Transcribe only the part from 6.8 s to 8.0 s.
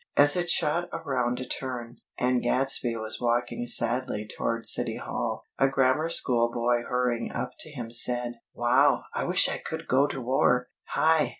hurrying up to him